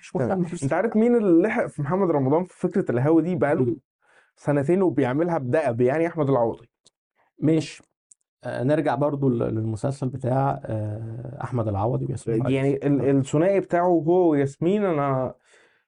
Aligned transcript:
مش 0.00 0.16
مهتم. 0.16 0.44
انت 0.62 0.72
عارف 0.72 0.96
مين 0.96 1.16
اللي 1.16 1.48
لحق 1.48 1.66
في 1.66 1.82
محمد 1.82 2.10
رمضان 2.10 2.44
في 2.44 2.58
فكرة 2.60 2.90
الهوا 2.90 3.20
دي؟ 3.20 3.34
بقاله 3.34 3.76
سنتين 4.36 4.82
وبيعملها 4.82 5.38
بدأب 5.38 5.80
يعني 5.80 6.06
أحمد 6.06 6.30
العوضي. 6.30 6.68
ماشي. 7.38 7.82
آه، 8.44 8.62
نرجع 8.62 8.94
برضو 8.94 9.28
لل- 9.28 9.38
للمسلسل 9.54 10.08
بتاع 10.08 10.60
آه، 10.64 11.38
أحمد 11.42 11.68
العوضي 11.68 12.06
وياسمين. 12.06 12.50
يعني 12.50 12.76
ال- 12.86 13.16
الثنائي 13.18 13.60
بتاعه 13.60 13.86
هو 13.86 14.30
وياسمين 14.30 14.84
أنا 14.84 15.34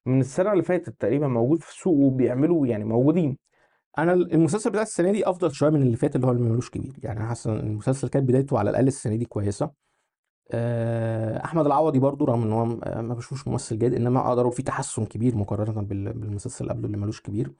من 0.06 0.20
السنة 0.20 0.52
اللي 0.52 0.62
فاتت 0.62 1.00
تقريبا 1.00 1.28
موجود 1.28 1.62
في 1.62 1.70
السوق 1.70 1.94
وبيعملوا 1.94 2.66
يعني 2.66 2.84
موجودين. 2.84 3.38
أنا 3.98 4.12
المسلسل 4.12 4.70
بتاع 4.70 4.82
السنة 4.82 5.12
دي 5.12 5.28
أفضل 5.28 5.50
شوية 5.52 5.70
من 5.70 5.82
اللي 5.82 5.96
فات 5.96 6.16
اللي 6.16 6.26
هو 6.26 6.30
اللي 6.30 6.42
ملوش 6.50 6.70
كبير. 6.70 6.92
يعني 7.02 7.18
أنا 7.20 7.28
حاسس 7.28 7.46
إن 7.46 7.58
المسلسل 7.58 8.08
كانت 8.08 8.28
بدايته 8.28 8.58
على 8.58 8.70
الأقل 8.70 8.86
السنة 8.86 9.16
دي 9.16 9.24
كويسة. 9.24 9.70
أحمد 11.44 11.66
العوضي 11.66 11.98
برضو 11.98 12.24
رغم 12.24 12.42
إن 12.42 12.52
هو 12.52 12.62
آه، 12.84 13.00
ما 13.00 13.14
بشوفش 13.14 13.48
ممثل 13.48 13.78
جيد 13.78 13.94
إنما 13.94 14.28
أقدر 14.28 14.42
أقول 14.42 14.52
في 14.52 14.62
تحسن 14.62 15.06
كبير 15.06 15.36
مقارنة 15.36 15.82
بال- 15.82 16.12
بالمسلسل 16.12 16.68
قبله 16.68 16.86
اللي 16.86 16.96
ملوش 16.96 17.20
كبير. 17.20 17.52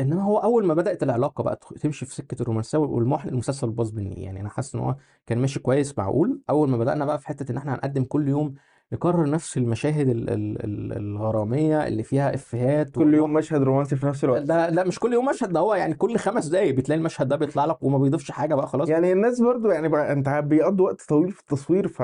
إنما 0.00 0.22
هو 0.22 0.38
أول 0.38 0.66
ما 0.66 0.74
بدأت 0.74 1.02
العلاقة 1.02 1.42
بقى 1.44 1.56
تمشي 1.80 2.06
في 2.06 2.14
سكة 2.14 2.42
الرومانسية 2.42 2.78
والمحن 2.78 3.28
المسلسل 3.28 3.70
باظ 3.70 3.92
مني. 3.94 4.22
يعني 4.22 4.40
أنا 4.40 4.48
حاسس 4.48 4.74
إن 4.74 4.80
هو 4.80 4.96
كان 5.26 5.38
ماشي 5.38 5.60
كويس 5.60 5.98
معقول. 5.98 6.40
أول 6.50 6.68
ما 6.70 6.76
بدأنا 6.78 7.04
بقى 7.04 7.18
في 7.18 7.26
حتة 7.26 7.52
إن 7.52 7.56
إحنا 7.56 7.74
هنقدم 7.74 8.04
كل 8.04 8.28
يوم 8.28 8.54
نكرر 8.92 9.30
نفس 9.30 9.56
المشاهد 9.56 10.08
ال- 10.08 10.30
ال- 10.30 10.64
ال- 10.64 10.96
الغرامية 10.96 11.86
اللي 11.86 12.02
فيها 12.02 12.34
إفيهات 12.34 12.90
كل 12.90 13.14
يوم 13.14 13.32
مشهد 13.32 13.62
رومانسي 13.62 13.96
في 13.96 14.06
نفس 14.06 14.24
الوقت. 14.24 14.42
ده 14.42 14.70
لا 14.70 14.84
مش 14.84 14.98
كل 14.98 15.12
يوم 15.12 15.24
مشهد 15.26 15.52
ده 15.52 15.60
هو 15.60 15.74
يعني 15.74 15.94
كل 15.94 16.16
خمس 16.18 16.46
دقايق 16.46 16.74
بتلاقي 16.74 16.98
المشهد 16.98 17.28
ده 17.28 17.36
بيطلع 17.36 17.64
لك 17.64 17.82
وما 17.82 17.98
بيضيفش 17.98 18.30
حاجة 18.30 18.54
بقى 18.54 18.66
خلاص. 18.66 18.88
يعني 18.88 19.12
الناس 19.12 19.40
برضو 19.40 19.70
يعني 19.70 19.88
بقى 19.88 20.12
أنت 20.12 20.28
بيقضوا 20.28 20.86
وقت 20.86 21.02
طويل 21.08 21.32
في 21.32 21.40
التصوير 21.40 21.88
ف 21.88 22.02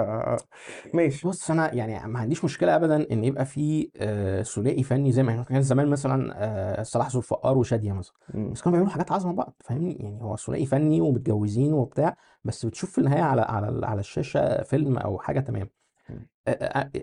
ماشي. 0.95 1.29
بص 1.29 1.51
أنا 1.51 1.75
يعني 1.75 2.09
ما 2.13 2.19
عنديش 2.19 2.45
مشكلة 2.45 2.77
ابدا 2.77 3.13
إن 3.13 3.25
يبقى 3.25 3.45
في 3.45 3.91
آه، 3.97 4.43
ثنائي 4.43 4.83
فني 4.83 5.13
زي 5.13 5.23
ما 5.23 5.43
كان 5.43 5.63
زمان 5.63 5.89
مثلا 5.89 6.33
آه، 6.37 6.83
صلاح 6.83 7.09
ذو 7.11 7.19
الفقار 7.19 7.59
وشادية 7.59 7.93
مثلا. 7.93 8.15
بس 8.35 8.61
كانوا 8.63 8.71
بيعملوا 8.79 8.93
حاجات 8.93 9.13
عظمة 9.13 9.33
بقى 9.33 9.55
فاهمني؟ 9.65 9.93
يعني 10.01 10.23
هو 10.23 10.37
ثنائي 10.37 10.67
فني 10.67 11.01
ومتجوزين 11.01 11.73
وبتاع 11.73 12.17
بس 12.45 12.67
بتشوف 12.67 12.91
في 12.91 12.99
النهاية 12.99 13.23
على 13.23 13.41
على 13.43 13.87
على 13.87 14.01
الشاشة 14.01 14.63
فيلم 14.63 14.99
أو 14.99 15.19
حاجة 15.19 15.41
تمام. 15.41 15.69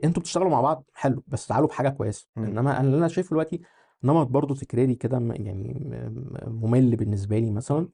أنتوا 0.04 0.22
بتشتغلوا 0.22 0.50
مع 0.50 0.62
بعض 0.62 0.84
حلو 0.94 1.24
بس 1.28 1.48
تعالوا 1.48 1.68
بحاجة 1.68 1.90
كويسة. 1.90 2.28
إنما 2.38 2.72
أنا 2.72 2.82
اللي 2.82 2.98
أنا 2.98 3.08
شايفه 3.08 3.30
دلوقتي 3.30 3.62
نمط 4.04 4.28
برضو 4.28 4.56
تكراري 4.56 4.96
كده 4.96 5.18
يعني 5.18 5.92
ممل 6.48 6.96
بالنسبة 6.96 7.40
لي 7.40 7.52
مثلا 7.52 7.88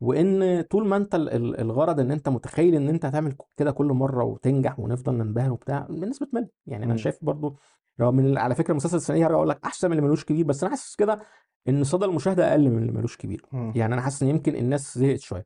وإن 0.00 0.62
طول 0.62 0.86
ما 0.86 0.96
أنت 0.96 1.14
ال- 1.14 1.28
ال- 1.30 1.60
الغرض 1.60 2.00
إن 2.00 2.10
أنت 2.10 2.28
متخيل 2.28 2.74
إن 2.74 2.88
أنت 2.88 3.04
هتعمل 3.04 3.34
كده 3.56 3.70
كل 3.70 3.86
مرة 3.86 4.24
وتنجح 4.24 4.80
ونفضل 4.80 5.14
ننبهر 5.14 5.52
وبتاع 5.52 5.86
الناس 5.90 6.18
بتمل 6.22 6.48
يعني 6.66 6.84
أنا. 6.84 6.92
شايف 6.96 7.18
برضو 7.22 7.56
ان 8.00 8.38
على 8.38 8.54
فكرة 8.54 8.70
المسلسل 8.72 8.96
السنة 8.96 9.16
دي 9.16 9.24
هرجع 9.24 9.34
أقول 9.36 9.48
لك 9.48 9.58
أحسن 9.64 9.86
من 9.90 9.92
اللي 9.96 10.06
ملوش 10.06 10.24
كبير 10.24 10.44
بس 10.44 10.62
أنا 10.62 10.70
حاسس 10.70 10.96
كده 10.96 11.20
إن 11.68 11.84
صدى 11.84 12.04
المشاهدة 12.04 12.50
أقل 12.50 12.70
من 12.70 12.78
اللي 12.78 12.92
ملوش 12.92 13.16
كبير. 13.16 13.44
يعني 13.74 13.94
أنا 13.94 14.02
حاسس 14.02 14.22
إن 14.22 14.28
يمكن 14.28 14.56
الناس 14.56 14.98
زهقت 14.98 15.20
شوية 15.20 15.44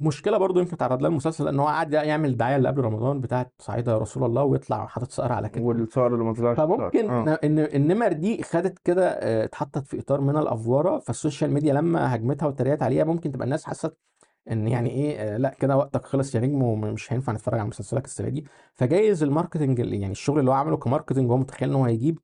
مشكلة 0.00 0.38
برضو 0.38 0.60
يمكن 0.60 0.76
تعرض 0.76 1.00
لها 1.02 1.10
المسلسل 1.10 1.48
إن 1.48 1.60
هو 1.60 1.66
قعد 1.66 1.92
يعمل 1.92 2.28
الدعايه 2.30 2.56
اللي 2.56 2.68
قبل 2.68 2.80
رمضان 2.82 3.20
بتاعت 3.20 3.52
صعيدة 3.58 3.92
يا 3.92 3.98
رسول 3.98 4.24
الله 4.24 4.42
ويطلع 4.44 4.86
حاطط 4.86 5.10
سقر 5.10 5.32
على 5.32 5.48
كتفه. 5.48 5.62
والصور 5.64 6.14
اللي 6.14 6.24
ما 6.24 6.34
طلعش 6.34 6.56
فممكن 6.56 7.10
آه. 7.10 7.38
ان 7.44 7.58
النمر 7.58 8.12
دي 8.12 8.42
خدت 8.42 8.78
كده 8.84 9.08
آه، 9.08 9.44
اتحطت 9.44 9.86
في 9.86 9.98
إطار 10.00 10.20
من 10.20 10.36
الأفورة 10.36 10.98
فال 10.98 11.11
social 11.11 11.50
media 11.50 11.74
لما 11.74 12.14
هجمتها 12.14 12.46
واتريقت 12.46 12.82
عليها 12.82 13.04
ممكن 13.04 13.32
تبقى 13.32 13.44
الناس 13.44 13.64
حست 13.64 13.96
إن 14.50 14.68
يعني 14.68 14.90
إيه 14.90 15.16
آه، 15.18 15.36
لأ 15.36 15.54
كده 15.60 15.76
وقتك 15.76 16.04
خلص 16.06 16.34
يا 16.34 16.40
نجم 16.40 16.62
ومش 16.62 17.12
هينفع 17.12 17.32
نتفرج 17.32 17.58
على 17.58 17.68
مسلسلك 17.68 18.04
السنة 18.04 18.28
دي. 18.28 18.44
فجايز 18.74 19.22
ال 19.22 19.28
marketing 19.28 19.78
يعني 19.78 20.12
الشغل 20.12 20.38
اللي 20.40 20.50
هو 20.50 20.54
عمله 20.54 20.76
ك 20.76 20.81
marketing 20.81 21.28
وهو 21.30 21.38
متخيل 21.38 21.68
إن 21.68 21.74
هو 21.74 21.84
هيجيب 21.84 22.18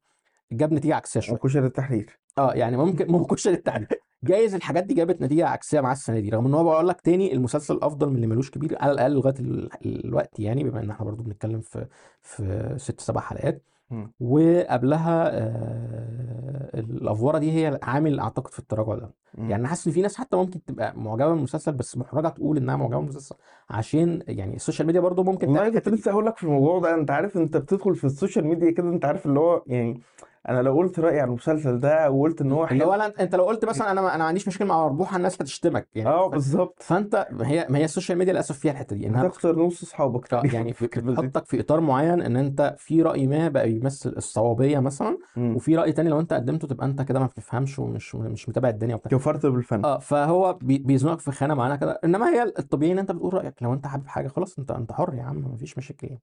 جاب 0.53 0.73
نتيجة 0.73 0.95
عكسية 0.95 1.21
شوية. 1.21 1.35
وكشري 1.37 1.67
التحرير. 1.67 2.21
آه 2.39 2.53
يعني 2.53 2.77
ممكن 2.77 3.13
ممكن 3.13 3.35
كشري 3.35 3.55
التحرير 3.55 3.87
جايز 4.25 4.55
الحاجات 4.55 4.85
دي 4.85 4.95
جابت 4.95 5.23
نتيجة 5.23 5.47
عكسية 5.49 5.81
مع 5.81 5.93
السنة 5.93 6.21
دي 6.21 6.31
رغم 6.31 6.47
إن 6.47 6.55
هو 6.55 6.65
بقول 6.65 6.89
لك 6.89 7.01
تاني 7.01 7.33
المسلسل 7.33 7.79
أفضل 7.83 8.09
من 8.09 8.17
اللي 8.17 8.27
ملوش 8.27 8.51
كبير 8.51 8.77
على 8.81 8.93
الأقل 8.93 9.13
لغاية 9.13 9.35
ال- 9.41 9.71
الوقت 10.07 10.41
يعني 10.41 10.65
بما 10.65 10.81
إن 10.81 10.91
إحنا 10.91 11.05
برضو 11.07 11.23
بنتكلم 11.23 11.61
في 11.61 11.87
في 12.23 12.75
ست 12.79 13.01
سبع 13.01 13.21
حلقات. 13.21 13.63
وقبلها 14.21 15.31
آه، 15.39 16.60
الافوره 16.81 17.39
دي 17.39 17.53
هي 17.53 17.79
عامل 17.83 18.21
أعتقد 18.21 18.53
في 18.53 18.59
التراجع 18.59 18.95
ده 18.95 19.11
مم. 19.39 19.51
يعني 19.51 19.67
حاسس 19.69 19.87
إن 19.87 19.93
في 19.93 20.03
ناس 20.03 20.17
حتى 20.17 20.37
ممكن 20.37 20.65
تبقى 20.65 20.95
معجبة 20.97 21.29
بالمسلسل 21.35 21.73
بس 21.73 21.97
محرجة 21.97 22.29
تقول 22.29 22.57
إنها 22.57 22.77
معجبة 22.77 22.99
بالمسلسل 22.99 23.37
عشان 23.71 24.23
يعني 24.29 24.57
ال 24.57 24.61
social 24.61 24.87
media 24.87 25.01
برضو 25.01 25.23
ممكن 25.23 25.49
والله 25.49 25.69
كنت. 25.69 25.89
لسه 25.89 26.11
هقول 26.11 26.27
لك 26.27 26.37
في 26.37 26.45
الموضوع 26.45 26.79
ده 26.81 26.95
أنت 26.95 27.11
عارف 27.11 27.37
أنت 27.37 27.57
بتدخل 27.57 27.95
في 27.95 28.05
ال 28.05 28.11
social 28.11 28.47
media 28.47 28.71
كده 28.71 28.89
أنت 28.89 29.05
عارف 29.05 29.27
اللي 29.27 29.41
هو 29.41 29.63
يعني 29.67 30.01
أنا 30.49 30.63
لو 30.63 30.77
قلت 30.77 31.01
رأيي 31.01 31.21
عن 31.21 31.29
المسلسل 31.29 31.81
ده 31.81 32.11
وقلت 32.11 32.41
إن 32.41 32.53
هو 32.53 32.67
اللي 32.67 32.85
هو 32.85 32.93
حلو 32.93 33.03
أنت 33.21 33.35
لو 33.35 33.45
قلت 33.45 33.65
مثلا 33.65 33.91
أنا 33.91 34.01
ما 34.01 34.09
أنا 34.15 34.19
ما 34.19 34.25
عنديش 34.25 34.49
مشكله 34.49 34.69
مع 34.69 34.85
مربوحه 34.85 35.17
الناس 35.17 35.43
هتشتمك 35.43 35.89
يعني 35.95 36.09
آه 36.09 36.29
بالظبط 36.29 36.83
فأنت 36.83 37.29
هي 37.41 37.67
ما 37.71 37.79
هي 37.79 37.85
ال 37.85 37.90
social 37.90 38.19
media 38.19 38.33
للأسف 38.33 38.59
فيها 38.59 38.73
الحتة 38.73 38.97
دي 38.97 39.07
إنها 39.07 39.27
هتخسر 39.27 39.59
نص 39.59 39.83
أصحابك 39.83 40.33
يعني. 40.55 40.75
بتحطك 40.97 41.47
في 41.47 41.61
إطار 41.61 41.81
معين 41.81 42.23
إن 42.23 42.37
أنت 42.37 42.75
في 42.79 43.03
رأي 43.03 43.27
ما 43.27 43.49
بقى 43.49 43.71
يمثل 43.73 44.15
الصوابية 44.17 44.79
مثلا. 44.79 45.19
وفي 45.37 45.77
رأي 45.77 45.93
تاني 45.93 46.09
لو 46.09 46.21
أنت 46.21 46.33
قدمته 46.33 46.69
تبقى 46.71 46.87
انت 46.87 47.03
كده 47.03 47.19
ما 47.21 47.27
بتفهمش 47.27 47.79
ومش 47.79 48.15
مش 48.15 48.49
متابع 48.49 48.69
الدنيا 48.69 48.95
وبتاع. 48.95 49.19
كفرت 49.19 49.47
بالفن 49.47 49.85
آه 49.85 49.99
فهو 49.99 50.53
بي- 50.63 50.79
بيزنقك 50.79 51.21
في 51.21 51.33
خانة 51.33 51.55
معينه 51.55 51.77
كده. 51.77 52.01
إنما 52.05 52.29
هي 52.29 52.43
الطبيعي 52.59 52.93
إن 52.93 52.99
أنت 52.99 53.13
بتقول 53.13 53.35
رأيك. 53.35 53.63
لو 53.63 53.73
أنت 53.75 53.87
حابب 53.87 54.07
حاجة 54.07 54.29
خلاص 54.29 54.59
أنت 54.59 54.71
أنت 54.71 54.93
حر 54.93 55.15
يا 55.15 55.23
عم 55.23 55.39
مفيش 55.55 55.79
مشاكل 55.79 56.07
يعني. 56.07 56.21